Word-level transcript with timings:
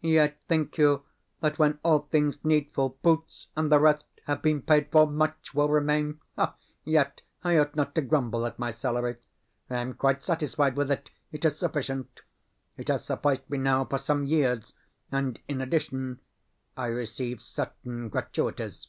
Yet 0.00 0.38
think 0.48 0.78
you 0.78 1.02
that, 1.40 1.58
when 1.58 1.78
all 1.82 2.06
things 2.10 2.42
needful 2.42 2.96
boots 3.02 3.48
and 3.54 3.70
the 3.70 3.78
rest 3.78 4.06
have 4.24 4.40
been 4.40 4.62
paid 4.62 4.90
for, 4.90 5.06
much 5.06 5.52
will 5.52 5.68
remain? 5.68 6.18
Yet 6.86 7.20
I 7.44 7.58
ought 7.58 7.76
not 7.76 7.94
to 7.96 8.00
grumble 8.00 8.46
at 8.46 8.58
my 8.58 8.70
salary, 8.70 9.16
I 9.68 9.74
am 9.76 9.92
quite 9.92 10.22
satisfied 10.22 10.76
with 10.76 10.90
it; 10.90 11.10
it 11.30 11.44
is 11.44 11.58
sufficient. 11.58 12.22
It 12.78 12.88
has 12.88 13.04
sufficed 13.04 13.50
me 13.50 13.58
now 13.58 13.84
for 13.84 13.98
some 13.98 14.24
years, 14.24 14.72
and, 15.12 15.38
in 15.46 15.60
addition, 15.60 16.20
I 16.74 16.86
receive 16.86 17.42
certain 17.42 18.08
gratuities. 18.08 18.88